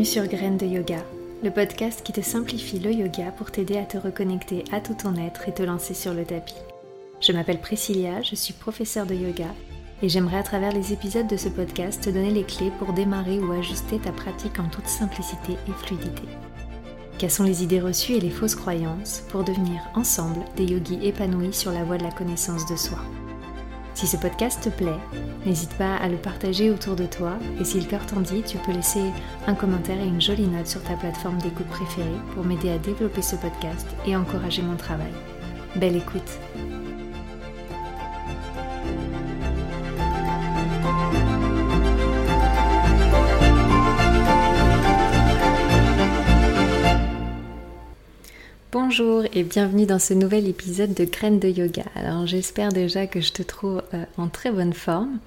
[0.00, 1.04] Bienvenue sur Graines de Yoga,
[1.42, 5.14] le podcast qui te simplifie le yoga pour t'aider à te reconnecter à tout ton
[5.16, 6.54] être et te lancer sur le tapis.
[7.20, 9.48] Je m'appelle Priscilla, je suis professeure de yoga
[10.02, 13.40] et j'aimerais à travers les épisodes de ce podcast te donner les clés pour démarrer
[13.40, 16.22] ou ajuster ta pratique en toute simplicité et fluidité.
[17.28, 21.72] Sont les idées reçues et les fausses croyances pour devenir ensemble des yogis épanouis sur
[21.72, 23.00] la voie de la connaissance de soi?
[24.00, 24.98] Si ce podcast te plaît,
[25.44, 28.56] n'hésite pas à le partager autour de toi et si le cœur t'en dit, tu
[28.56, 29.02] peux laisser
[29.46, 33.20] un commentaire et une jolie note sur ta plateforme d'écoute préférée pour m'aider à développer
[33.20, 35.12] ce podcast et encourager mon travail.
[35.76, 36.38] Belle écoute
[48.90, 51.84] Bonjour et bienvenue dans ce nouvel épisode de Graines de Yoga.
[51.94, 55.20] Alors j'espère déjà que je te trouve euh, en très bonne forme.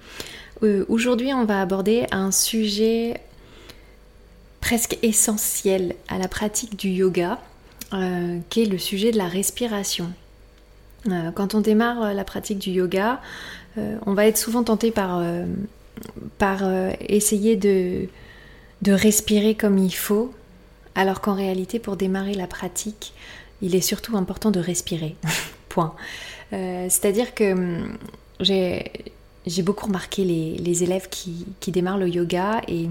[0.62, 3.22] Euh, aujourd'hui on va aborder un sujet
[4.60, 7.40] presque essentiel à la pratique du yoga,
[7.94, 10.12] euh, qui est le sujet de la respiration.
[11.34, 13.22] quand on démarre la pratique du yoga,
[13.78, 15.24] on va être souvent tenté par,
[16.36, 16.64] par
[17.00, 18.08] essayer de,
[18.82, 20.34] de respirer comme il faut,
[20.94, 23.14] alors qu'en réalité, pour démarrer la pratique,
[23.62, 25.16] il est surtout important de respirer.
[25.68, 25.94] Point.
[26.52, 27.96] Euh, c'est-à-dire que hum,
[28.40, 28.90] j'ai,
[29.62, 32.88] beaucoup remarqué les, élèves qui, démarrent le yoga et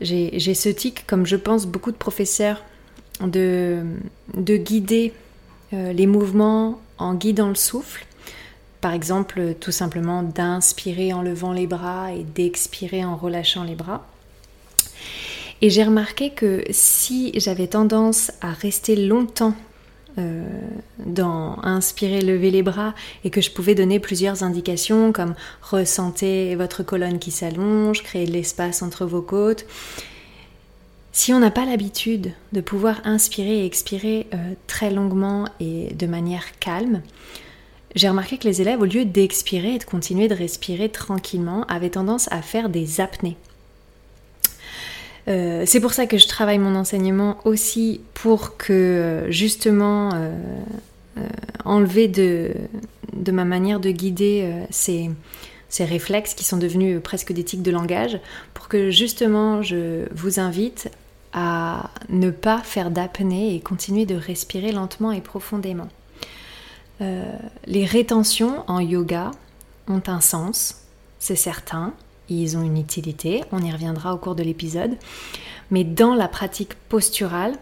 [0.00, 2.64] j'ai, ce tic, comme je pense beaucoup de professeurs,
[3.20, 3.82] de,
[4.36, 5.12] guider
[5.72, 8.06] euh, les mouvements en guidant le souffle.
[8.80, 14.06] Par exemple, tout simplement d'inspirer en levant les bras et d'expirer en relâchant les bras.
[15.60, 19.54] Et j'ai remarqué que si j'avais tendance à rester longtemps
[20.18, 20.44] euh,
[21.04, 26.82] dans inspirer, lever les bras et que je pouvais donner plusieurs indications comme ressentez votre
[26.82, 29.66] colonne qui s'allonge, créer de l'espace entre vos côtes.
[31.12, 36.06] Si on n'a pas l'habitude de pouvoir inspirer et expirer euh, très longuement et de
[36.06, 37.02] manière calme,
[37.96, 41.90] j'ai remarqué que les élèves, au lieu d'expirer et de continuer de respirer tranquillement, avaient
[41.90, 43.36] tendance à faire des apnées.
[45.28, 50.32] Euh, c'est pour ça que je travaille mon enseignement aussi pour que euh, justement euh,
[51.64, 52.54] enlever de,
[53.30, 55.10] ma manière de guider ces,
[55.68, 58.18] ces, réflexes qui sont devenus presque des tics de langage,
[58.54, 60.90] pour que justement je vous invite
[61.34, 65.88] à ne pas faire d'apnée et continuer de respirer lentement et profondément.
[67.00, 69.32] les rétentions en yoga
[69.88, 70.76] ont un sens,
[71.18, 71.92] c'est certain,
[72.28, 74.96] ils ont une utilité, on y reviendra au cours de l'épisode.
[75.70, 77.54] Mais dans la pratique posturale,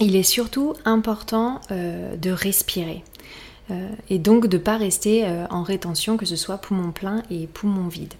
[0.00, 3.02] il est surtout important euh, de respirer.
[3.70, 7.22] Euh, et donc de ne pas rester euh, en rétention, que ce soit poumon plein
[7.30, 8.14] et poumon vide.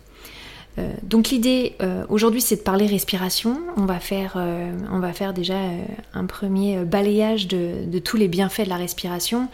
[1.03, 1.75] donc l'idée
[2.09, 3.59] aujourd'hui c'est de parler respiration.
[3.77, 4.37] On va faire,
[4.93, 5.59] on va faire déjà
[6.15, 9.49] un premier balayage de, de, tous les bienfaits de la respiration.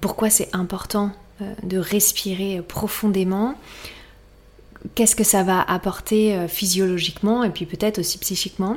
[0.00, 1.12] pourquoi c'est important
[1.62, 3.54] de respirer profondément
[4.94, 8.76] qu'est-ce que ça va apporter euh, physiologiquement et puis peut-être aussi psychiquement.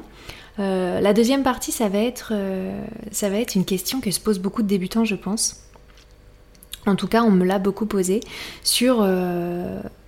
[0.60, 2.82] Euh, la deuxième partie, ça va, être, euh,
[3.12, 5.62] ça va être une question que se posent beaucoup de débutants, je pense.
[6.86, 8.22] En tout cas, on me l'a beaucoup posé
[8.64, 9.06] sur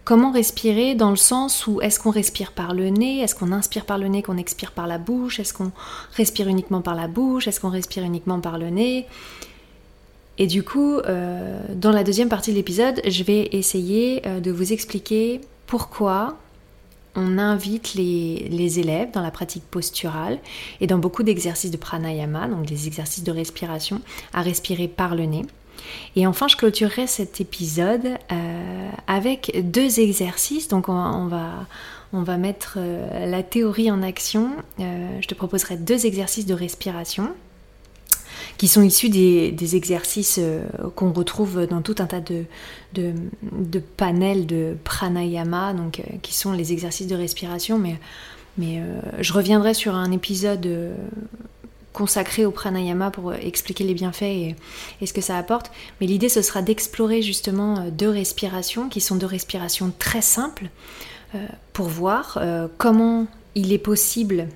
[0.06, 3.86] comment respirer dans le sens où est-ce qu'on respire par le nez, est-ce qu'on inspire
[3.86, 5.74] par le nez, qu'on expire par la bouche, est-ce qu'on
[6.14, 9.08] respire uniquement par la bouche, est-ce qu'on respire uniquement par le nez.
[10.38, 11.02] Et du coup,
[11.76, 16.36] dans la deuxième partie de l'épisode, je vais essayer de vous expliquer pourquoi
[17.16, 20.40] on invite les, élèves dans la pratique posturale
[20.82, 24.02] et dans beaucoup d'exercices de pranayama, donc des exercices de respiration,
[24.34, 25.46] à respirer par le nez.
[26.16, 30.68] Et enfin, je clôturerai cet épisode euh, avec deux exercices.
[30.70, 34.50] Donc, on va, mettre euh, la théorie en action.
[34.80, 37.30] Euh, je te proposerai deux exercices de respiration
[38.60, 40.62] qui sont issus des, exercices euh,
[40.94, 42.44] qu'on retrouve dans tout un tas de,
[42.94, 47.80] de, panels de pranayama, donc, euh, qui sont les exercices de respiration.
[47.80, 47.98] Mais,
[48.58, 50.68] mais euh, je reviendrai sur un épisode
[51.94, 54.56] consacré au pranayama pour expliquer les bienfaits et,
[55.00, 55.72] et ce que ça apporte.
[56.02, 60.70] Mais l'idée, ce sera d'explorer justement deux respirations qui sont deux respirations très simples
[61.72, 62.42] pour voir
[62.78, 64.48] comment il est possible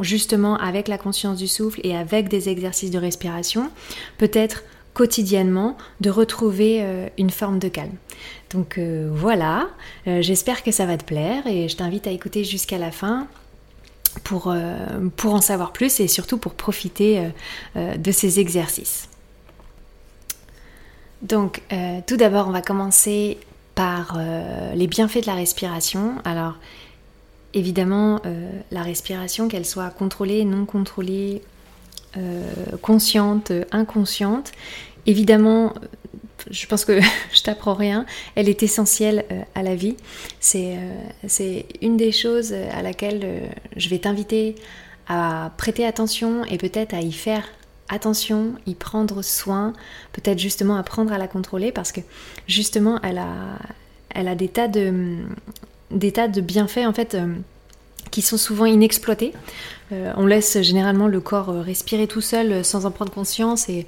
[0.00, 3.70] justement avec la conscience du souffle et avec des exercices de respiration,
[4.18, 4.62] peut-être
[4.98, 7.94] quotidiennement de retrouver euh, une forme de calme.
[8.50, 9.68] Donc euh, voilà,
[10.08, 13.28] euh, j'espère que ça va te plaire et je t'invite à écouter jusqu'à la fin
[14.24, 14.52] pour,
[15.14, 17.28] pour en savoir plus et surtout pour profiter
[17.76, 19.08] de ces exercices.
[21.22, 21.62] Donc
[22.06, 23.38] tout d'abord on va commencer
[23.76, 24.18] par
[24.74, 26.14] les bienfaits de la respiration.
[26.24, 26.54] Alors
[27.54, 28.20] évidemment,
[28.70, 31.42] la respiration, qu'elle soit contrôlée, non contrôlée,
[32.82, 34.52] consciente, inconsciente,
[35.06, 35.72] évidemment,
[36.50, 37.00] je pense que
[37.32, 39.24] je t'apprends rien, elle est essentielle
[39.54, 39.96] à la vie.
[40.40, 40.76] C'est
[41.82, 44.56] une des choses à laquelle je vais t'inviter
[45.08, 47.44] à prêter attention et peut-être à y faire
[47.88, 49.72] attention, y prendre soin,
[50.12, 52.00] peut-être justement apprendre à la contrôler parce que
[52.46, 53.58] justement elle a,
[54.10, 55.16] elle a des tas de,
[55.90, 57.34] des tas de bienfaits en fait euh,
[58.10, 59.32] qui sont souvent inexploités.
[59.92, 63.86] Euh, on laisse généralement le corps respirer tout seul sans en prendre conscience et,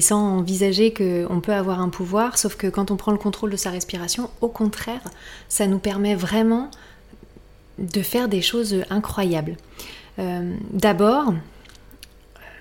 [0.00, 3.56] sans envisager qu'on peut avoir un pouvoir, sauf que quand on prend le contrôle de
[3.56, 5.00] sa respiration, au contraire,
[5.48, 6.70] ça nous permet vraiment
[7.78, 9.56] de faire des choses incroyables.
[10.18, 11.32] Euh, d'abord,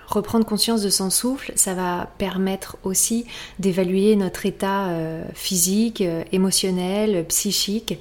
[0.07, 3.25] reprendre conscience de son souffle, ça va permettre aussi
[3.59, 7.99] d'évaluer notre état euh, physique, euh, émotionnel, psychique.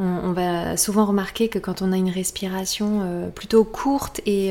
[0.00, 4.50] On, va souvent remarquer que quand on a une respiration plutôt courte et,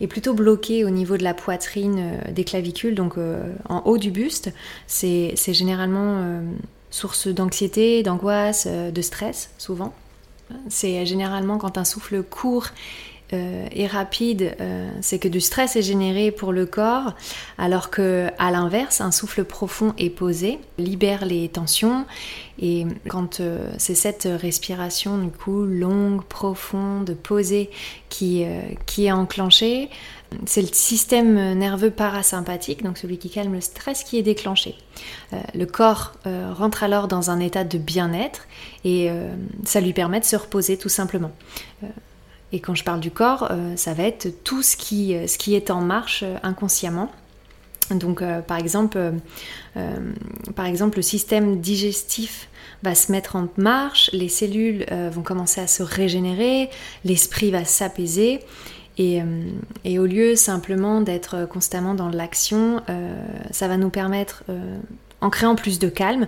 [0.00, 3.14] et, plutôt bloquée au niveau de la poitrine, des clavicules, donc
[3.68, 4.52] en haut du buste,
[4.86, 6.42] c'est généralement
[6.90, 9.94] source d'anxiété, d'angoisse, de stress, souvent.
[10.68, 12.68] C'est généralement quand un souffle court
[13.32, 17.14] euh, et rapide, euh, c'est que du stress est généré pour le corps,
[17.58, 22.06] alors que à l'inverse, un souffle profond et posé libère les tensions.
[22.60, 27.70] Et quand euh, c'est cette respiration du coup longue, profonde, posée
[28.08, 28.44] qui,
[28.86, 29.90] qui est enclenchée,
[30.44, 34.74] c'est le système nerveux parasympathique, donc celui qui calme le stress, qui est déclenché.
[35.54, 38.46] le corps rentre alors dans un état de bien-être
[38.84, 39.10] et
[39.64, 41.30] ça lui permet de se reposer tout simplement.
[42.56, 45.36] Et quand je parle du corps, euh, ça va être tout ce qui, euh, ce
[45.36, 47.12] qui est en marche euh, inconsciemment.
[47.90, 48.98] Donc par, exemple,
[50.56, 52.48] par exemple, le système digestif
[52.82, 56.68] va se mettre en marche, les cellules vont commencer à se régénérer,
[57.04, 58.40] l'esprit va s'apaiser.
[58.98, 59.20] Et,
[59.84, 62.82] et, au lieu simplement d'être constamment dans l'action,
[63.52, 64.42] ça va nous permettre,
[65.20, 66.26] en créant plus de calme,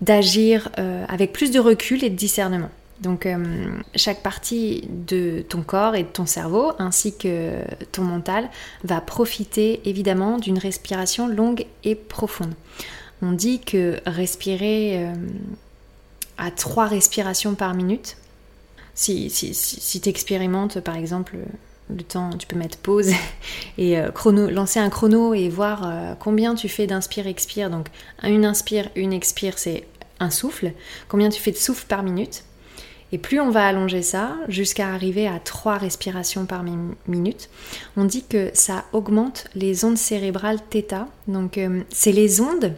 [0.00, 0.68] d'agir
[1.06, 2.70] avec plus de recul et de discernement.
[3.00, 7.62] Donc euh, chaque partie de ton corps et de ton cerveau, ainsi que
[7.92, 8.50] ton mental,
[8.84, 12.52] va profiter évidemment d'une respiration longue et profonde.
[13.22, 15.14] On dit que respirer euh,
[16.36, 18.16] à trois respirations par minute,
[18.94, 21.36] si, si, tu expérimentes par exemple
[21.88, 23.12] le temps, tu peux mettre pause
[23.78, 24.10] et euh,
[24.50, 27.70] lancer un chrono et voir combien tu fais d'inspire-expire.
[27.70, 27.86] Donc
[28.22, 29.86] une inspire, une expire, c'est
[30.18, 30.72] un souffle.
[31.08, 32.44] Combien tu fais de souffle par minute?
[33.12, 36.64] Et plus on va allonger ça, jusqu'à arriver à 3 respirations par
[37.06, 37.50] minute,
[37.96, 41.06] on dit que ça augmente les ondes cérébrales θ.
[41.26, 42.74] Donc euh, c'est les ondes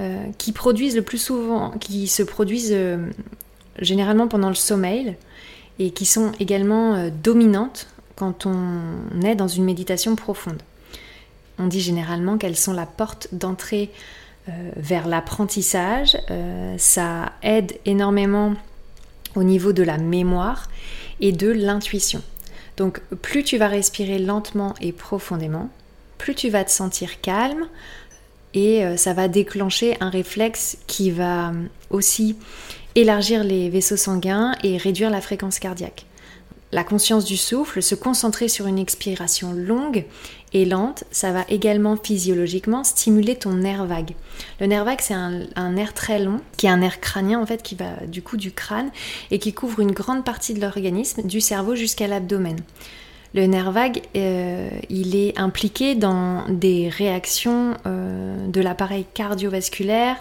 [0.00, 3.08] euh, qui produisent le plus souvent, qui se produisent euh,
[3.78, 5.14] généralement pendant le sommeil
[5.78, 7.86] et qui sont également dominantes
[8.16, 10.60] quand on est dans une méditation profonde.
[11.60, 13.92] On dit généralement qu'elles sont la porte d'entrée
[14.74, 16.16] vers l'apprentissage.
[16.78, 18.56] ça aide énormément
[19.36, 20.68] au niveau de la mémoire
[21.20, 22.22] et de l'intuition.
[22.76, 25.68] Donc plus tu vas respirer lentement et profondément,
[26.16, 27.66] plus tu vas te sentir calme
[28.54, 31.52] et euh, ça va déclencher un réflexe qui va
[31.90, 32.36] aussi
[32.94, 36.06] élargir les vaisseaux sanguins et réduire la fréquence cardiaque
[36.72, 40.04] la conscience du souffle, se concentrer sur une expiration longue
[40.52, 44.14] et lente, ça va également physiologiquement stimuler ton nerf vague.
[44.60, 47.62] Le nerf vague, c'est un, nerf très long, qui est un nerf crânien en fait,
[47.62, 48.90] qui va du coup du crâne
[49.30, 52.56] et qui couvre une grande partie de l'organisme, du cerveau jusqu'à l'abdomen.
[53.34, 60.16] Le nerf vague, euh, il est impliqué dans des réactions euh, de l'appareil cardiovasculaire,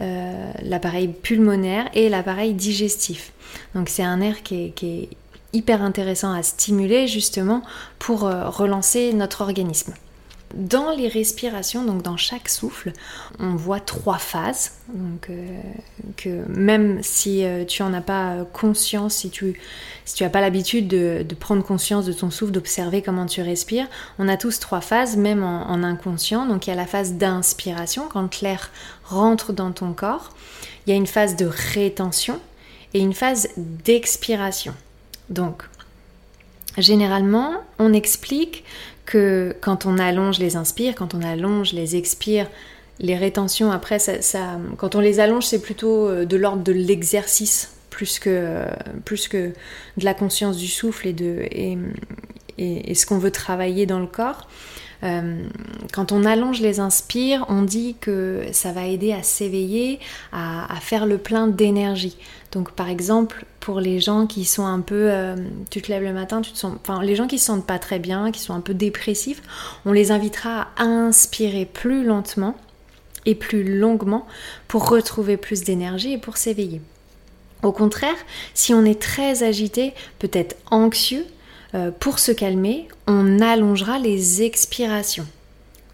[0.00, 3.32] euh, l'appareil pulmonaire et l'appareil digestif.
[3.74, 5.08] Donc c'est un nerf qui est
[5.56, 7.62] hyper intéressant à stimuler justement
[7.98, 9.94] pour euh, relancer notre organisme.
[10.54, 12.92] Dans les respirations, donc dans chaque souffle,
[13.40, 14.72] on voit trois phases.
[14.94, 15.60] Donc, euh,
[16.16, 19.58] que même si euh, tu en as pas conscience, si tu
[20.04, 23.88] si tu n'as pas l'habitude de, prendre conscience de ton souffle, d'observer comment tu respires,
[24.20, 26.46] on a tous trois phases, même en, en inconscient.
[26.46, 28.70] Donc il y a la phase d'inspiration, quand l'air
[29.04, 30.30] rentre dans ton corps.
[30.86, 32.40] Il y a une phase de rétention
[32.94, 34.74] et une phase d'expiration.
[35.30, 35.62] Donc,
[36.78, 38.64] généralement, on explique
[39.04, 42.48] que quand on allonge les inspires, quand on allonge les expires,
[42.98, 47.72] les rétentions, après, ça, quand on les allonge, c'est plutôt euh, de l'ordre de l'exercice
[47.90, 48.64] plus que,
[49.06, 49.52] plus que
[49.96, 51.46] de la conscience du souffle et, de,
[52.58, 54.48] et, ce qu'on veut travailler dans le corps.
[55.02, 55.46] Euh,
[55.92, 60.00] quand on allonge les inspires, on dit que ça va aider à s'éveiller,
[60.32, 62.16] à, faire le plein d'énergie.
[62.52, 65.36] Donc par exemple, pour les gens qui sont un peu, euh,
[65.70, 67.78] tu te lèves le matin, tu te sens, enfin les gens qui se sentent pas
[67.78, 69.42] très bien, qui sont un peu dépressifs,
[69.84, 72.56] on les invitera à inspirer plus lentement
[73.26, 74.26] et plus longuement
[74.68, 76.80] pour retrouver plus d'énergie et pour s'éveiller.
[77.62, 78.16] Au contraire,
[78.54, 81.26] si on est très agité, peut-être anxieux,
[81.74, 85.26] euh, pour se calmer, on allongera les expirations.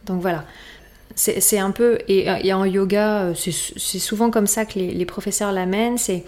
[0.07, 0.45] Donc voilà,
[1.15, 5.99] c'est un peu, et, en yoga, euh, c'est souvent comme ça que les, professeurs l'amènent,
[5.99, 6.25] c'est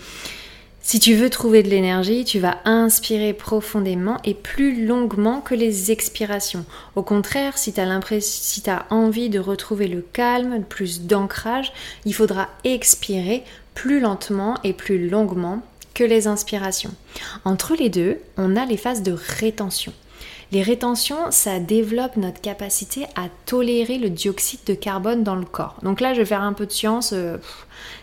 [0.82, 5.90] si tu veux trouver de l'énergie, tu vas inspirer profondément et plus longuement que les
[5.90, 6.66] expirations.
[6.94, 7.80] Au contraire, si tu
[8.20, 11.72] si as envie de retrouver le calme, plus d'ancrage,
[12.04, 15.62] il faudra expirer plus lentement et plus longuement
[15.94, 16.94] que les inspirations.
[17.44, 19.92] Entre les deux, on a les phases de rétention.
[20.52, 25.78] Les rétentions, ça développe notre capacité à tolérer le dioxyde de carbone dans le corps.
[25.82, 27.12] Donc là, je vais faire un peu de science.
[27.12, 27.38] Euh,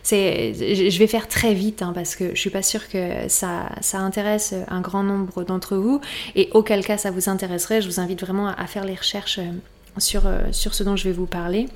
[0.03, 3.99] je vais faire très vite hein, parce que je suis pas sûre que ça, ça
[3.99, 6.01] intéresse un grand nombre d'entre vous.
[6.35, 9.51] Et auquel cas ça vous intéresserait, je vous invite vraiment à, faire les recherches euh,
[9.97, 11.67] sur, euh, sur ce dont je vais vous parler.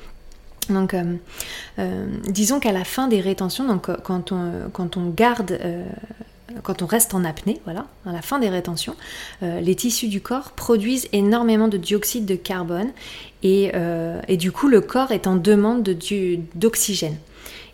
[0.69, 1.15] Donc, euh,
[1.79, 4.31] euh, disons qu'à la fin des rétentions, euh, quand
[4.97, 5.59] on, garde,
[6.63, 8.95] quand on reste en apnée, voilà, à la fin des rétentions,
[9.41, 12.89] les tissus du corps produisent énormément de dioxyde de carbone
[13.43, 13.71] et,
[14.27, 15.83] et du coup le corps est en demande
[16.55, 17.17] d'oxygène.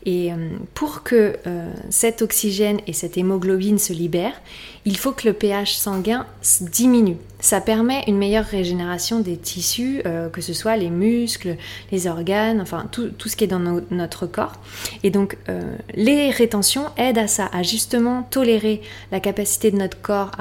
[0.05, 0.35] Et euh,
[0.73, 4.41] pour que euh, cet oxygène et cette hémoglobine se libèrent,
[4.85, 6.25] il faut que le pH sanguin
[6.61, 7.17] diminue.
[7.39, 11.55] Ça permet une meilleure régénération des tissus, euh, que ce soit les muscles,
[11.91, 14.53] les organes, enfin tout, ce qui est dans notre corps.
[15.03, 15.37] Et donc
[15.93, 18.81] les rétentions aident à ça, à justement tolérer
[19.11, 20.31] la capacité de notre corps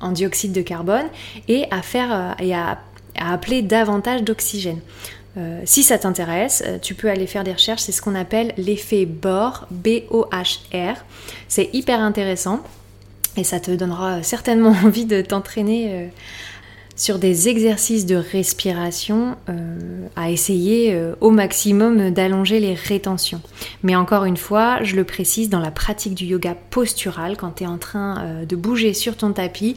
[0.00, 1.06] en dioxyde de carbone
[1.48, 2.78] et à faire et à
[3.18, 4.80] appeler davantage d'oxygène.
[5.38, 8.52] Euh, si ça t'intéresse, euh, tu peux aller faire des recherches, c'est ce qu'on appelle
[8.56, 10.96] l'effet Bohr, B-O-H-R.
[11.48, 12.60] C'est hyper intéressant
[13.36, 16.06] et ça te donnera certainement envie de t'entraîner euh,
[16.96, 19.36] sur des exercices de respiration,
[20.16, 23.40] à essayer au maximum d'allonger les rétentions.
[23.84, 27.62] Mais encore une fois, je le précise, dans la pratique du yoga postural, quand tu
[27.62, 29.76] es en train de bouger sur ton tapis,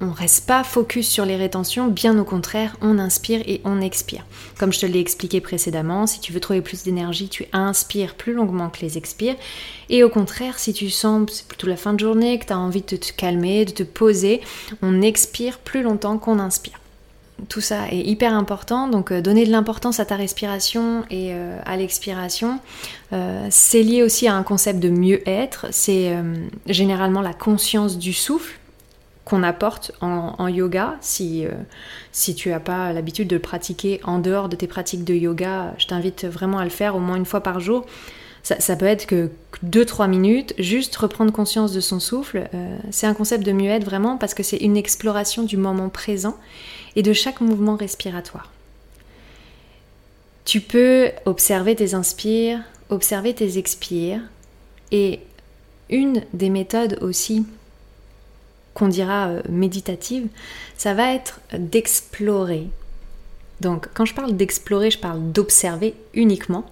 [0.00, 4.26] on reste pas focus sur les rétentions, bien au contraire, on inspire et on expire.
[4.58, 8.34] Comme je te l'ai expliqué précédemment, si tu veux trouver plus d'énergie, tu inspires plus
[8.34, 9.36] longuement que les expires.
[9.88, 12.58] Et au contraire, si tu sens, c'est plutôt la fin de journée, que tu as
[12.58, 14.42] envie de te calmer, de te poser,
[14.82, 16.78] on expire plus longtemps qu'on inspire.
[17.50, 21.58] Tout ça est hyper important, donc euh, donner de l'importance à ta respiration et euh,
[21.66, 22.60] à l'expiration,
[23.12, 26.16] euh, c'est lié aussi à un concept de mieux-être, c'est
[26.66, 28.55] généralement la conscience du souffle,
[29.26, 30.96] qu'on apporte en, yoga.
[31.00, 31.50] Si, euh,
[32.34, 35.88] tu n'as pas l'habitude de le pratiquer en dehors de tes pratiques de yoga, je
[35.88, 37.84] t'invite vraiment à le faire au moins une fois par jour.
[38.44, 39.32] Ça, peut être que
[39.64, 42.48] 2-3 minutes, juste reprendre conscience de son souffle.
[42.54, 46.36] Euh, c'est un concept de mieux-être vraiment parce que c'est une exploration du moment présent
[46.94, 48.52] et de chaque mouvement respiratoire.
[50.44, 54.20] Tu peux observer tes inspires, observer tes expires
[54.92, 55.18] et
[55.90, 57.44] une des méthodes aussi
[58.76, 60.28] qu'on dira euh, méditative,
[60.76, 62.68] ça va être d'explorer.
[63.62, 66.66] Donc quand je parle d'explorer, je parle d'observer uniquement.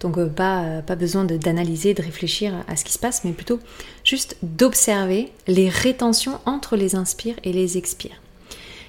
[0.00, 3.32] Donc euh, pas, euh, pas besoin d'analyser, de, réfléchir à ce qui se passe, mais
[3.32, 3.60] plutôt
[4.04, 8.20] juste d'observer les rétentions entre les inspires et les expires.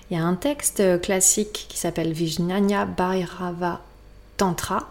[0.09, 3.81] Il y a un texte classique qui s'appelle Vijnana Bhairava
[4.37, 4.89] Tantra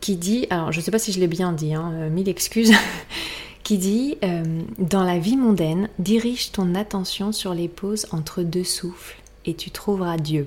[0.00, 2.72] qui dit, alors je ne sais pas si je l'ai bien dit, hein, mille excuses,
[3.66, 8.62] qui dit euh, Dans la vie mondaine, dirige ton attention sur les pauses entre deux
[8.62, 10.46] souffles et tu trouveras Dieu.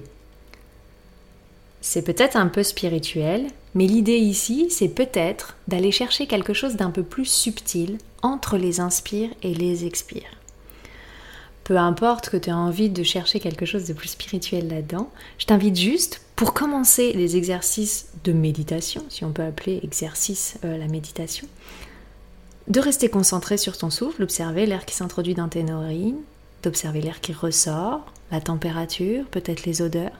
[1.81, 6.91] C'est peut-être un peu spirituel, mais l'idée ici, c'est peut-être d'aller chercher quelque chose d'un
[6.91, 10.37] peu plus subtil entre les inspires et les expires.
[11.65, 15.09] Peu importe que tu aies envie de chercher quelque chose de plus spirituel là-dedans,
[15.39, 20.77] je t'invite juste, pour commencer les exercices de méditation, si on peut appeler exercice euh,
[20.77, 21.49] la méditation,
[22.69, 26.21] de rester concentré sur ton souffle, d'observer l'air qui s'introduit dans tes narines,
[26.63, 30.15] d'observer l'air qui ressort, la température, peut-être les odeurs.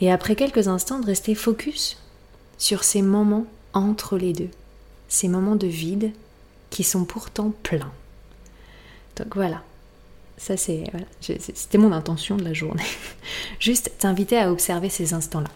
[0.00, 1.98] Et après quelques instants, de rester focus
[2.58, 4.50] sur ces moments entre les deux,
[5.08, 6.12] ces moments de vide
[6.70, 7.92] qui sont pourtant pleins.
[9.16, 9.62] Donc voilà,
[10.36, 10.84] ça c'est
[11.20, 12.84] c'était mon intention de la journée.
[13.60, 15.50] Juste t'inviter à observer ces instants-là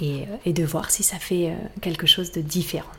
[0.00, 2.90] et, euh, de voir si ça fait euh, quelque chose de différent.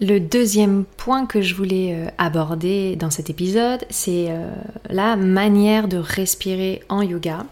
[0.00, 4.50] Le deuxième point que je voulais euh, aborder dans cet épisode, c'est euh,
[4.88, 7.44] la manière de respirer en yoga.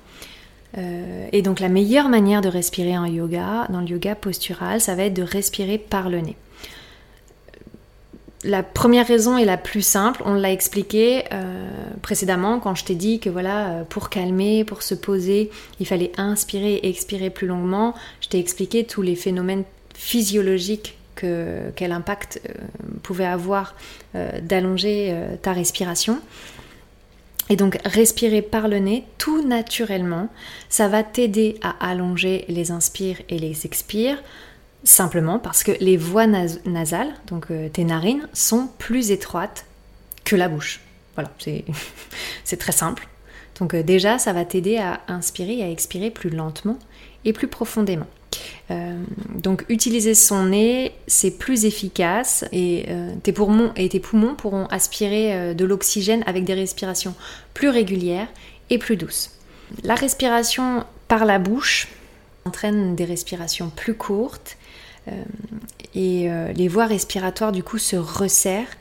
[1.33, 5.05] et donc la meilleure manière de respirer en yoga, dans le yoga postural, ça va
[5.05, 6.37] être de respirer par le nez.
[8.45, 11.71] La première raison est la plus simple, on l'a expliqué euh,
[12.03, 15.51] précédemment quand je t'ai dit que voilà, euh, pour calmer, pour se poser,
[15.81, 17.95] il fallait inspirer et expirer plus longuement.
[18.21, 19.65] Je t'ai expliqué tous les phénomènes
[19.95, 22.53] physiologiques que, quel impact euh,
[23.03, 23.75] pouvait avoir
[24.43, 26.21] d'allonger ta respiration.
[27.51, 30.29] Et donc respirer par le nez tout naturellement,
[30.69, 34.19] ça va t'aider à allonger les inspires et les expires
[34.85, 39.67] Simplement parce que les voies nasales, donc euh, tes narines, sont plus étroites
[40.25, 40.81] que la bouche.
[41.15, 41.31] Voilà,
[42.45, 43.09] c'est très simple.
[43.59, 46.79] Donc euh, déjà, ça va t'aider à inspirer et à expirer plus lentement
[47.25, 48.07] et plus profondément.
[48.71, 49.03] Euh,
[49.35, 52.87] donc utiliser son nez, c'est plus efficace et
[53.23, 57.15] tes poumons et tes poumons pourront aspirer de l'oxygène avec des respirations
[57.55, 58.29] plus régulières
[58.71, 59.31] et plus douces.
[59.85, 61.89] La respiration par la bouche
[62.45, 64.57] entraîne des respirations plus courtes
[65.09, 65.13] euh,
[65.95, 68.77] et euh, les voies respiratoires du coup se resserrent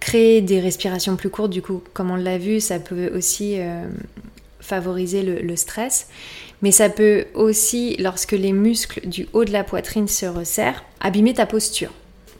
[0.00, 3.86] créer des respirations plus courtes, du coup, comme on l'a vu, ça peut aussi euh,
[4.58, 6.08] favoriser le, stress.
[6.62, 11.34] Mais ça peut aussi, lorsque les muscles du haut de la poitrine se resserrent, abîmer
[11.34, 11.90] ta posture.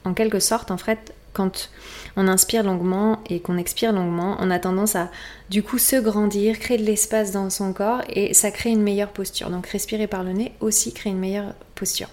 [0.05, 1.71] En quelque sorte, en fait, quand
[2.17, 5.11] on inspire longuement et qu'on expire longuement, on a tendance à
[5.49, 9.11] du coup se grandir, créer de l'espace dans son corps et ça crée une meilleure
[9.11, 9.51] posture.
[9.51, 12.09] Donc respirer par le nez aussi crée une meilleure posture.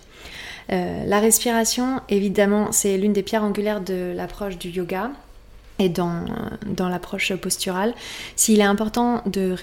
[0.71, 5.11] Euh, la respiration, évidemment, c'est l'une des pierres angulaires de l'approche du yoga
[5.79, 6.25] et dans,
[6.65, 7.93] dans l'approche posturale.
[8.35, 9.53] S'il est important de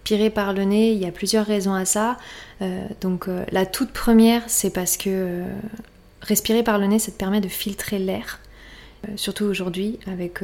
[0.00, 2.16] respirer par le nez, il y a plusieurs raisons à ça.
[2.62, 5.42] Euh, donc euh, la toute première, c'est parce que
[6.22, 8.39] respirer par le nez, ça te permet de filtrer l'air.
[9.16, 10.40] Surtout aujourd'hui, avec,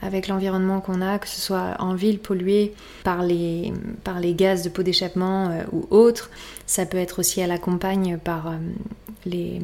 [0.00, 3.72] avec l'environnement qu'on a, que ce soit en ville polluée par les,
[4.04, 6.30] par les gaz de peau d'échappement ou autres,
[6.66, 8.54] ça peut être aussi à la campagne par
[9.26, 9.60] les,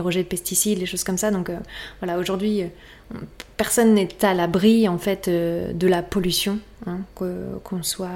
[0.00, 1.30] rejets de pesticides, les choses comme ça.
[1.30, 1.58] Donc euh,
[2.00, 2.66] voilà, aujourd'hui, euh,
[3.56, 8.08] personne n'est à l'abri en fait euh, de la pollution, hein, qu'on soit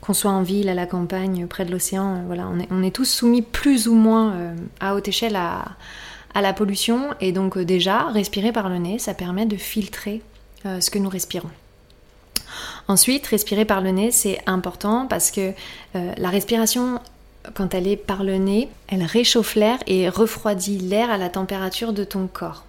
[0.00, 2.94] qu'on soit en ville, à la campagne, près de l'océan, voilà, on est, on est,
[2.94, 5.76] tous soumis plus ou moins à haute échelle à,
[6.36, 7.14] à, la pollution.
[7.20, 10.22] Et donc déjà, respirer par le nez, ça permet de filtrer
[10.64, 11.50] ce que nous respirons.
[12.88, 15.52] Ensuite, respirer par le nez, c'est important parce que
[15.94, 17.00] la respiration
[17.54, 21.92] quand elle est par le nez, elle réchauffe l'air et refroidit l'air à la température
[21.92, 22.64] de ton corps.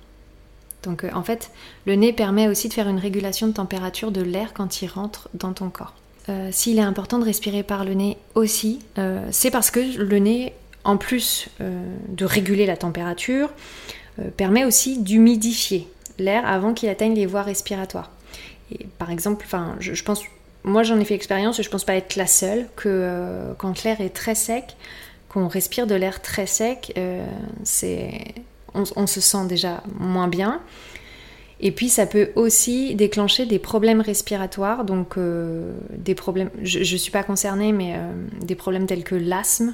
[0.84, 1.52] Donc euh, en fait,
[1.86, 5.30] le nez permet aussi de faire une régulation de température de l'air quand il rentre
[5.34, 5.94] dans ton corps.
[6.30, 10.20] Euh, s'il est important de respirer par le nez aussi, euh, c'est parce que le
[10.20, 10.54] nez,
[10.88, 13.52] en plus de réguler la température,
[14.38, 15.88] permet aussi d'humidifier
[16.20, 18.12] l'air avant qu'il atteigne les voies respiratoires.
[18.98, 19.46] Par exemple,
[19.80, 20.24] je, pense
[20.64, 23.84] moi j'en ai fait expérience et je pense pas être la seule que euh, quand
[23.84, 24.76] l'air est très sec,
[25.30, 27.26] qu'on respire de l'air très sec, euh,
[28.74, 30.62] on, se sent déjà moins bien.
[31.60, 36.98] Et puis ça peut aussi déclencher des problèmes respiratoires, donc euh, des problèmes, je ne
[36.98, 37.96] suis pas concernée, mais
[38.42, 39.74] des problèmes tels que l'asthme.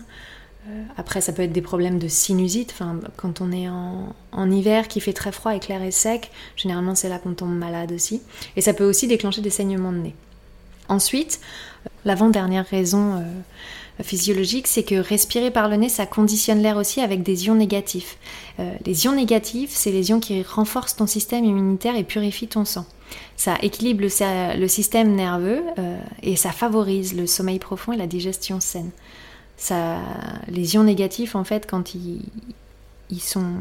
[0.97, 2.73] Après, ça peut être des problèmes de sinusite.
[3.17, 6.95] Quand on est en, hiver, qui fait très froid et que l'air est sec, généralement
[6.95, 8.21] c'est là qu'on tombe malade aussi.
[8.55, 10.15] Et ça peut aussi déclencher des saignements de nez.
[10.89, 11.39] Ensuite,
[12.05, 13.23] l'avant-dernière raison euh,
[14.03, 18.17] physiologique, c'est que respirer par le nez, ça conditionne l'air aussi avec des ions négatifs.
[18.59, 22.65] Euh, les ions négatifs, c'est les ions qui renforcent ton système immunitaire et purifient ton
[22.65, 22.85] sang.
[23.37, 28.59] Ça équilibre le, système nerveux euh, et ça favorise le sommeil profond et la digestion
[28.59, 28.91] saine.
[30.47, 32.21] Les ions négatifs, en fait, quand ils,
[33.19, 33.53] sont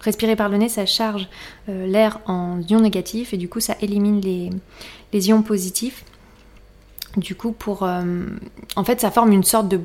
[0.00, 1.28] respirés par le nez, ça charge
[1.68, 6.04] l'air en ions négatifs et du coup ça élimine les ions positifs
[7.16, 8.02] du coup, pour, euh,
[8.76, 9.80] en fait, ça forme une sorte de.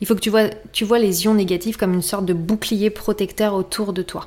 [0.00, 2.90] Il faut que tu vois, tu vois les ions négatifs comme une sorte de bouclier
[2.90, 4.26] protecteur autour de toi.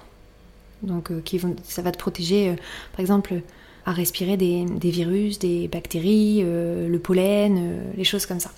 [0.84, 1.22] Donc, euh,
[1.64, 2.56] ça va te protéger, euh,
[2.92, 3.42] par exemple,
[3.86, 8.52] à respirer des, virus, des bactéries, le pollen, les choses comme ça.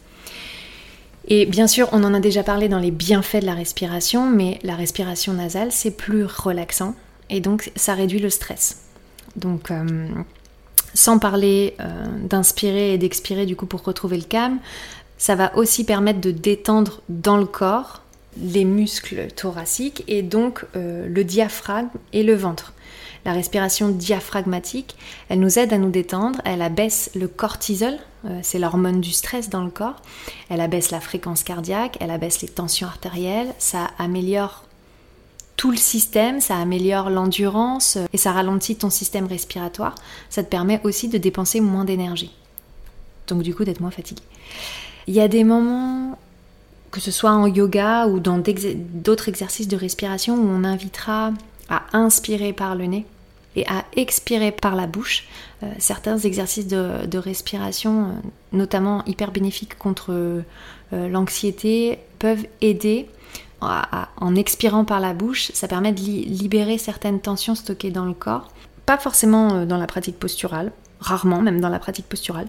[1.28, 4.60] Et bien sûr, on en a déjà parlé dans les bienfaits de la respiration, mais
[4.64, 6.96] la respiration nasale, c'est plus relaxant
[7.30, 8.82] et donc ça réduit le stress.
[9.36, 9.72] Donc,
[10.94, 14.60] sans parler euh, d'inspirer et d'expirer du coup pour retrouver le calme,
[15.18, 18.02] ça va aussi permettre de détendre dans le corps
[18.42, 22.74] les muscles thoraciques et donc euh, le diaphragme et le ventre.
[23.26, 24.96] La respiration diaphragmatique,
[25.30, 29.50] elle nous aide à nous détendre, elle abaisse le cortisol, euh, c'est l'hormone du stress
[29.50, 30.02] dans le corps,
[30.50, 34.66] elle abaisse la fréquence cardiaque, elle abaisse les tensions artérielles, ça améliore
[35.56, 39.96] tout le système, ça améliore l'endurance et ça ralentit ton système respiratoire.
[40.30, 42.34] Ça te permet aussi de dépenser moins d'énergie.
[43.28, 44.22] Donc du coup d'être moins fatigué.
[45.08, 46.18] Il y a des moments,
[46.92, 48.42] que ce soit en yoga ou dans
[48.94, 51.32] d'autres exercices de respiration, où on invitera
[51.70, 53.06] à inspirer par le nez
[53.56, 55.28] et à expirer par la bouche.
[55.64, 58.12] Euh, certains exercices de, respiration, euh,
[58.52, 60.42] notamment hyper bénéfiques contre euh,
[60.92, 63.08] l'anxiété, peuvent aider
[63.62, 65.50] en expirant par la bouche.
[65.54, 68.52] Ça permet de libérer certaines tensions stockées dans le corps.
[68.86, 72.48] Pas forcément dans la pratique posturale, rarement même dans la pratique posturale.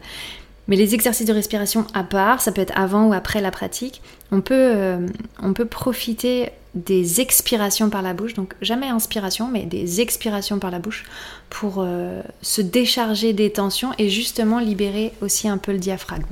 [0.69, 4.01] Mais les exercices de respiration à part, ça peut être avant ou après la pratique,
[4.33, 4.99] on peut,
[5.43, 10.71] on peut profiter des expirations par la bouche, donc jamais inspiration, mais des expirations par
[10.71, 11.05] la bouche
[11.49, 16.25] pour euh, se décharger des tensions et justement libérer aussi un peu le diaphragme.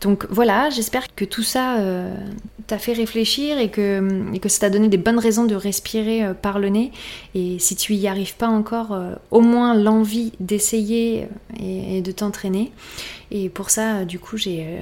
[0.00, 2.14] Donc voilà, j'espère que tout ça euh,
[2.66, 6.58] t'a fait réfléchir et que, ça t'a donné des bonnes raisons de respirer euh, par
[6.58, 6.92] le nez.
[7.34, 8.98] Et si tu y arrives pas encore,
[9.30, 11.28] au moins l'envie d'essayer
[11.58, 12.72] et, de t'entraîner.
[13.30, 14.80] Et pour ça, du coup, j'ai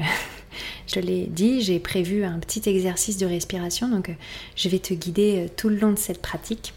[0.86, 4.14] Je l'ai dit, j'ai prévu un petit exercice de respiration, donc euh,
[4.56, 6.74] je vais te guider euh, tout le long de cette pratique.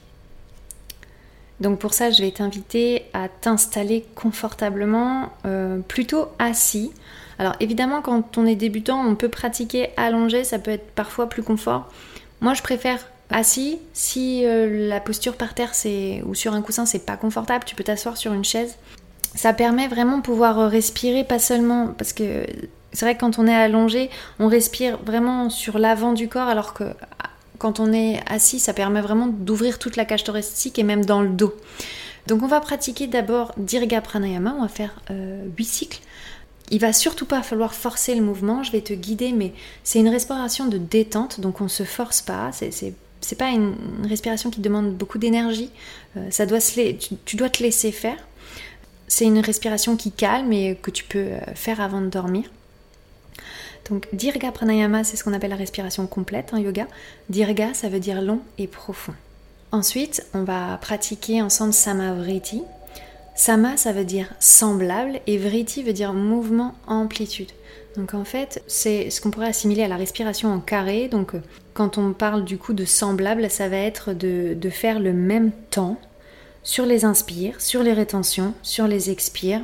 [1.60, 6.92] Donc pour ça, je vais t'inviter à t'installer confortablement, euh, plutôt assis.
[7.40, 11.44] Alors évidemment, quand on est débutant, on peut pratiquer allongé, ça peut être parfois plus
[11.44, 11.92] confort.
[12.42, 13.80] Moi, je préfère assis.
[13.94, 15.72] Si la posture par terre
[16.26, 18.76] ou sur un coussin, c'est pas confortable, tu peux t'asseoir sur une chaise.
[19.36, 22.46] Ça permet vraiment de pouvoir respirer, pas seulement parce que
[22.94, 26.74] c'est vrai que quand on est allongé, on respire vraiment sur l'avant du corps, alors
[26.74, 26.86] que
[27.60, 31.22] quand on est assis, ça permet vraiment d'ouvrir toute la cage thoracique et même dans
[31.22, 31.54] le dos.
[32.28, 36.00] Donc on va pratiquer d'abord Dirga Pranayama, on va faire 8 euh, cycles.
[36.70, 39.54] Il va surtout pas falloir forcer le mouvement, je vais te guider, mais
[39.84, 44.60] c'est une respiration de détente, donc on se force pas, c'est pas une, respiration qui
[44.60, 45.70] demande beaucoup d'énergie,
[46.18, 48.18] euh, ça doit se, tu, tu, dois te laisser faire.
[49.08, 52.50] C'est une respiration qui calme et que tu peux euh, faire avant de dormir.
[53.90, 56.88] Donc Dirga Pranayama, c'est ce qu'on appelle la respiration complète en yoga.
[57.30, 59.14] Dirga, ça veut dire long et profond.
[59.72, 62.64] Ensuite, on va pratiquer ensemble Samavriti.
[63.38, 67.52] Sama, ça veut dire semblable et Vriti veut dire mouvement, amplitude.
[67.96, 71.08] Donc en fait, c'est ce qu'on pourrait assimiler à la respiration en carré.
[71.08, 71.34] Donc
[71.76, 76.00] quand on parle du coup de semblable, ça va être de, faire le même temps
[76.64, 79.62] sur les inspires, sur les rétentions, sur les expires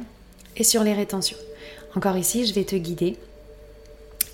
[0.55, 1.37] et sur les rétentions.
[1.95, 3.17] Encore ici, je vais te guider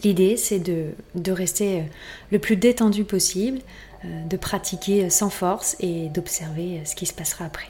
[0.04, 1.84] L'idée, c'est de, rester euh,
[2.32, 3.60] le plus détendu possible,
[4.04, 7.68] euh, de pratiquer sans force et d'observer euh, ce qui se passera après.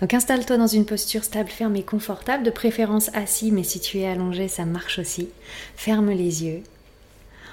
[0.00, 3.98] Donc installe-toi dans une posture stable, ferme et confortable, de préférence assis, mais si tu
[3.98, 5.28] es allongé, ça marche aussi.
[5.76, 6.62] Ferme les yeux.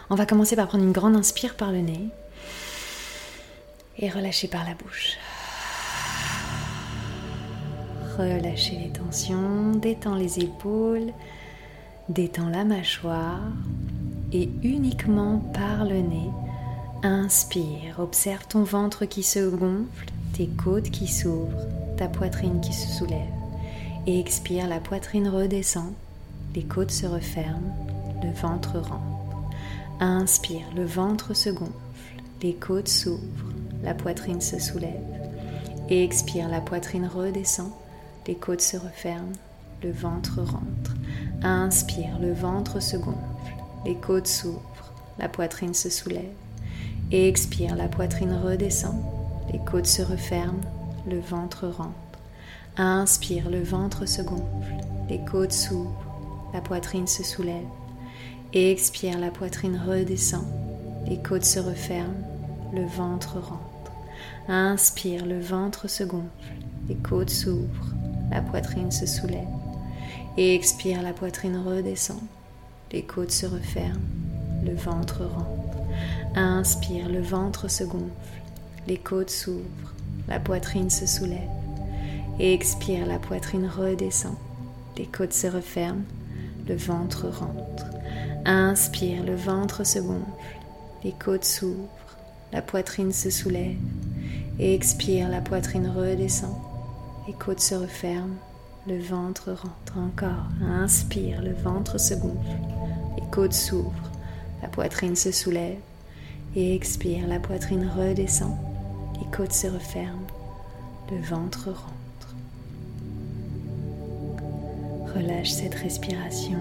[0.09, 2.09] On va commencer par prendre une grande inspire par le nez
[3.99, 5.17] et relâcher par la bouche.
[8.17, 11.11] Relâchez les tensions, détends les épaules,
[12.09, 13.41] détends la mâchoire
[14.31, 16.29] et uniquement par le nez,
[17.01, 21.67] inspire, observe ton ventre qui se gonfle, tes côtes qui s'ouvrent,
[22.03, 23.31] ta poitrine qui se soulève.
[24.07, 25.93] Et expire, la poitrine redescend,
[26.53, 27.73] les côtes se referment,
[28.21, 29.37] le ventre rentre.
[30.01, 31.71] Inspire, le ventre se gonfle,
[32.41, 34.99] les côtes s'ouvrent, la poitrine se soulève.
[35.87, 37.71] Et expire, la poitrine redescend,
[38.27, 39.37] les côtes se referment,
[39.81, 40.93] le ventre rentre.
[41.41, 43.17] Inspire, le ventre se gonfle
[43.85, 46.35] les côtes s'ouvrent, la poitrine se soulève.
[47.11, 49.01] Et expire, la poitrine redescend,
[49.53, 50.61] les côtes se referment,
[51.07, 51.93] le ventre rentre.
[52.77, 54.75] Inspire, le ventre se gonfle,
[55.09, 57.67] les côtes s'ouvrent, la poitrine se soulève.
[58.53, 60.45] Expire, la poitrine redescend,
[61.07, 62.15] les côtes se referment,
[62.73, 63.91] le ventre rentre.
[64.47, 66.27] Inspire, le ventre se gonfle,
[66.87, 67.93] les côtes s'ouvrent,
[68.31, 69.47] la poitrine se soulève.
[70.37, 72.21] Expire, la poitrine redescend,
[72.91, 74.01] les côtes se referment,
[74.65, 75.77] le ventre rentre.
[76.35, 78.09] Inspire, le ventre se gonfle,
[78.87, 79.93] les côtes s'ouvrent,
[80.33, 81.47] la poitrine se soulève.
[82.39, 84.33] expire, la poitrine redescend,
[84.97, 86.05] les côtes se referment,
[86.67, 87.85] le ventre rentre.
[88.43, 90.25] Inspire, le ventre se gonfle,
[91.03, 92.17] les côtes s'ouvrent,
[92.51, 93.77] la poitrine se soulève.
[94.57, 96.55] expire, la poitrine redescend,
[97.27, 98.37] les côtes se referment,
[98.87, 100.49] le ventre rentre encore.
[100.67, 102.57] Inspire, le ventre se gonfle,
[103.17, 104.11] les côtes s'ouvrent,
[104.63, 105.77] la poitrine se soulève.
[106.55, 108.57] Et expire, la poitrine redescend,
[109.19, 110.22] les côtes se referment,
[111.11, 112.35] le ventre rentre.
[115.15, 116.59] Relâche cette respiration.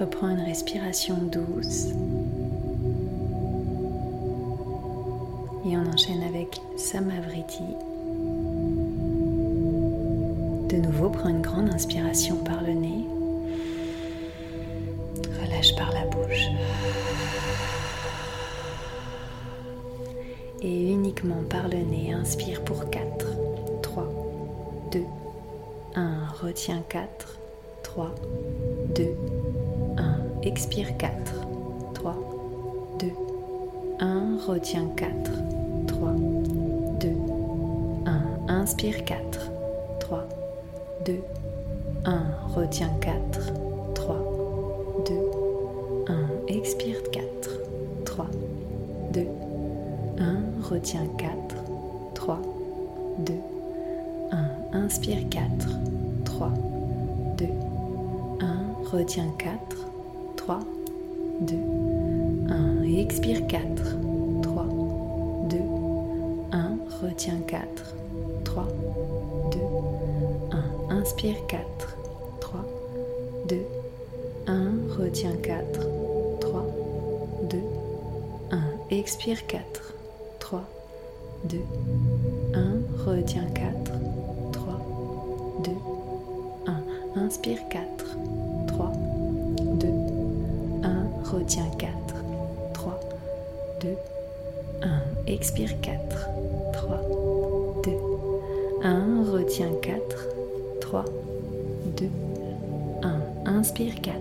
[0.00, 1.86] Reprends une respiration douce.
[5.66, 7.62] Et on enchaîne avec Samavriti.
[10.68, 13.03] De nouveau, prends une grande inspiration par le nez.
[21.14, 23.26] Uniquement par le nez, inspire pour 4,
[23.82, 24.04] 3,
[24.90, 25.04] 2,
[25.94, 26.26] 1.
[26.42, 27.38] Retiens 4,
[27.82, 28.14] 3,
[28.96, 29.16] 2,
[29.96, 30.16] 1.
[30.42, 31.12] Expire 4,
[31.94, 32.16] 3,
[32.98, 33.06] 2,
[34.00, 34.38] 1.
[34.48, 35.30] Retiens 4,
[35.86, 36.12] 3,
[37.00, 37.08] 2,
[38.06, 38.22] 1.
[38.48, 39.50] Inspire 4,
[40.00, 40.24] 3,
[41.06, 41.22] 2,
[42.04, 42.22] 1.
[42.56, 43.14] Retiens 4,
[50.84, 51.32] Retiens 4,
[52.12, 52.36] 3,
[53.24, 53.40] 2,
[54.30, 54.82] 1.
[54.82, 55.48] Inspire 4,
[56.24, 56.52] 3,
[57.38, 57.48] 2,
[58.38, 58.92] 1.
[58.92, 59.56] Retiens 4,
[60.36, 60.60] 3,
[61.46, 61.56] 2,
[62.48, 62.84] 1.
[63.00, 63.64] Expire 4,
[64.42, 64.68] 3,
[65.48, 65.56] 2,
[66.52, 66.76] 1.
[67.00, 67.64] Retiens 4,
[68.44, 68.68] 3,
[69.50, 69.64] 2,
[70.50, 70.68] 1.
[70.90, 71.64] Inspire 4,
[72.40, 72.60] 3,
[73.48, 73.64] 2,
[74.46, 74.52] 1.
[74.98, 75.64] Retiens 4,
[76.40, 76.60] 3,
[77.48, 77.64] 2,
[78.50, 78.60] 1.
[78.90, 79.83] Expire 4, 3,
[81.48, 81.58] 2,
[82.54, 82.84] 1.
[83.06, 83.72] Retiens 4,
[84.52, 84.62] 3,
[85.62, 85.76] 2,
[86.64, 86.82] 1.
[87.16, 87.84] Inspire 4,
[88.66, 88.92] 3,
[89.78, 89.92] 2,
[90.82, 91.12] 1.
[91.32, 91.92] Retiens 4,
[92.72, 92.96] 3,
[93.80, 93.96] 2,
[94.80, 95.02] 1.
[95.26, 95.98] Expire 4,
[96.72, 96.98] 3,
[97.82, 97.92] 2,
[98.82, 99.24] 1.
[99.32, 100.00] Retiens 4,
[100.80, 101.04] 3,
[101.96, 102.10] 2,
[103.02, 103.20] 1.
[103.46, 104.20] Inspire 4,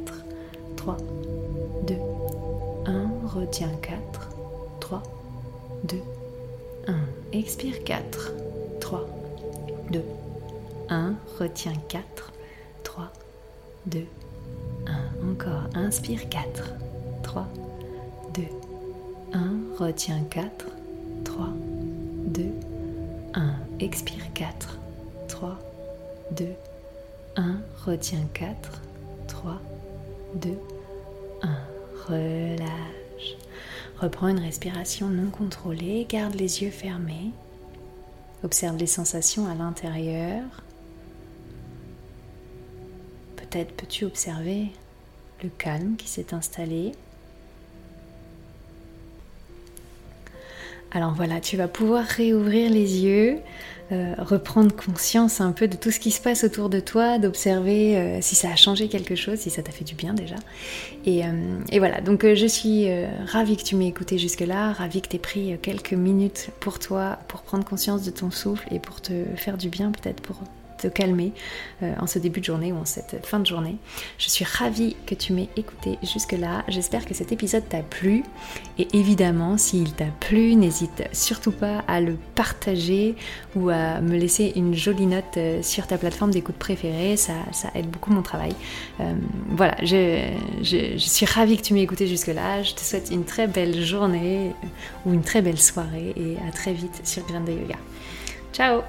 [0.77, 0.97] 3,
[1.87, 1.95] 2,
[2.85, 3.11] 1.
[3.35, 3.99] Retiens 4,
[4.81, 5.03] 3,
[5.85, 6.03] 2,
[6.87, 6.95] 1.
[7.33, 8.03] Expire 4,
[8.81, 9.07] 3,
[9.91, 10.05] 2,
[10.91, 11.17] 1.
[11.39, 12.03] Retiens 4,
[12.83, 13.11] 3,
[13.87, 14.07] 2,
[14.87, 14.99] 1.
[15.23, 15.65] Encore.
[15.75, 16.43] Inspire 4,
[17.23, 17.47] 3,
[18.35, 18.43] 2,
[19.33, 19.39] 1.
[19.79, 20.43] Retiens 4,
[21.25, 21.49] 3,
[22.27, 22.45] 2,
[23.35, 23.55] 1.
[23.81, 24.79] Expire 4,
[25.29, 25.59] 3,
[26.33, 26.47] 2,
[27.37, 27.61] 1.
[27.87, 28.83] Retiens 4,
[29.29, 29.61] 3,
[30.35, 30.59] 2,
[31.43, 31.49] 1.
[32.09, 33.37] Relâche.
[33.99, 36.07] Reprends une respiration non contrôlée.
[36.09, 37.33] Garde les yeux fermés.
[38.43, 40.45] Observe les sensations à l'intérieur.
[43.37, 44.73] Peut-être peux-tu observer
[45.43, 46.93] le calme qui s'est installé.
[50.93, 53.39] Alors voilà, tu vas pouvoir réouvrir les yeux,
[53.93, 57.97] euh, reprendre conscience un peu de tout ce qui se passe autour de toi, d'observer
[57.97, 60.35] euh, si ça a changé quelque chose, si ça t'a fait du bien déjà.
[61.07, 62.89] Et, euh, voilà, donc je suis
[63.27, 67.21] ravie que tu m'aies écouté jusque-là, ravie que tu aies pris quelques minutes pour toi,
[67.29, 70.37] pour prendre conscience de ton souffle et pour te faire du bien peut-être pour
[70.81, 71.33] te calmer
[71.83, 73.77] euh, en ce début de journée ou en cette fin de journée.
[74.19, 76.65] Je suis ravie que tu m'aies écouté jusque-là.
[76.69, 78.25] J'espère que cet épisode t'a plu.
[78.79, 83.15] Et évidemment, s'il t'a plu, n'hésite surtout pas à le partager
[83.55, 87.17] ou à me laisser une jolie note euh, sur ta plateforme d'écoute préférée.
[87.17, 88.55] Ça, ça, aide beaucoup mon travail.
[89.01, 89.15] Euh,
[89.49, 92.63] voilà, je, suis ravie que tu m'aies écouté jusque-là.
[92.63, 94.53] Je te souhaite une très belle journée
[95.05, 97.77] ou une très belle soirée et à très vite sur Grain de Yoga.
[98.53, 98.83] Ciao